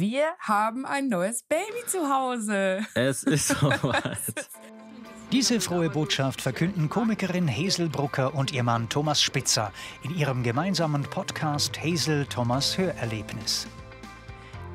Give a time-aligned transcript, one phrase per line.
[0.00, 2.86] Wir haben ein neues Baby zu Hause.
[2.94, 4.16] Es ist soweit.
[5.32, 9.72] Diese frohe Botschaft verkünden Komikerin Hazel Brucker und ihr Mann Thomas Spitzer
[10.04, 13.66] in ihrem gemeinsamen Podcast Hazel Thomas Hörerlebnis.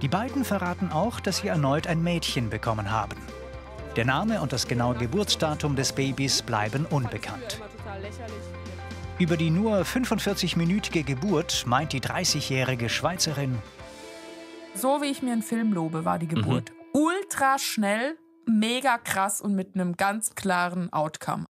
[0.02, 3.16] Die beiden verraten auch, dass sie erneut ein Mädchen bekommen haben.
[3.96, 7.62] Der Name und das genaue Geburtsdatum des Babys bleiben unbekannt.
[9.20, 13.58] Über die nur 45-minütige Geburt meint die 30-jährige Schweizerin,
[14.76, 16.72] So wie ich mir einen Film lobe, war die Geburt.
[16.94, 21.46] Ultra schnell, mega krass und mit einem ganz klaren Outcome.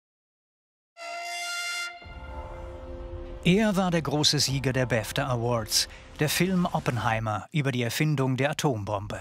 [3.44, 8.52] Er war der große Sieger der BAFTA Awards, der Film Oppenheimer über die Erfindung der
[8.52, 9.20] Atombombe.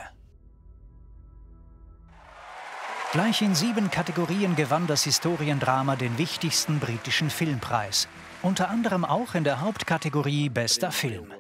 [3.12, 8.08] Gleich in sieben Kategorien gewann das Historiendrama den wichtigsten britischen Filmpreis,
[8.42, 11.34] unter anderem auch in der Hauptkategorie Bester Film.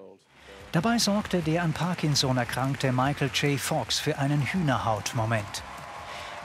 [0.73, 3.59] Dabei sorgte der an Parkinson erkrankte Michael J.
[3.59, 5.61] Fox für einen Hühnerhaut-Moment.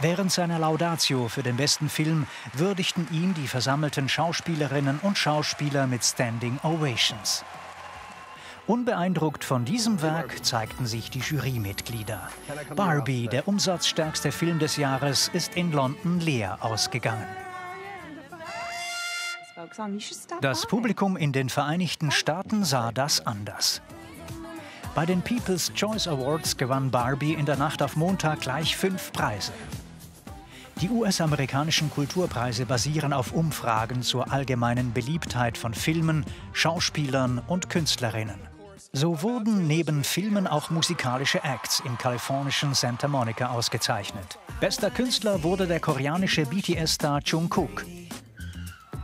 [0.02, 6.04] Während seiner Laudatio für den besten Film würdigten ihn die versammelten Schauspielerinnen und Schauspieler mit
[6.04, 7.42] Standing Ovations.
[8.66, 12.28] Unbeeindruckt von diesem Werk zeigten sich die Jurymitglieder.
[12.76, 17.26] Barbie, der umsatzstärkste Film des Jahres, ist in London leer ausgegangen.
[20.42, 23.80] Das Publikum in den Vereinigten Staaten sah das anders.
[24.94, 29.52] Bei den People's Choice Awards gewann Barbie in der Nacht auf Montag gleich fünf Preise.
[30.80, 38.38] Die US-amerikanischen Kulturpreise basieren auf Umfragen zur allgemeinen Beliebtheit von Filmen, Schauspielern und Künstlerinnen.
[38.92, 44.38] So wurden neben Filmen auch musikalische Acts im kalifornischen Santa Monica ausgezeichnet.
[44.60, 47.84] Bester Künstler wurde der koreanische BTS-Star Jungkook.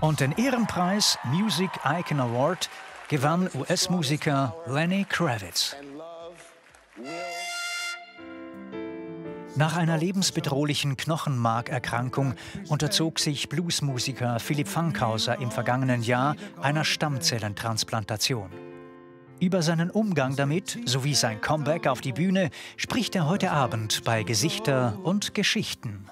[0.00, 2.70] Und den Ehrenpreis Music Icon Award
[3.08, 5.76] gewann US-Musiker Lenny Kravitz.
[9.56, 12.34] Nach einer lebensbedrohlichen Knochenmarkerkrankung
[12.68, 18.50] unterzog sich Bluesmusiker Philipp Fankhauser im vergangenen Jahr einer Stammzellentransplantation.
[19.38, 24.22] Über seinen Umgang damit sowie sein Comeback auf die Bühne spricht er heute Abend bei
[24.22, 26.06] Gesichter und Geschichten.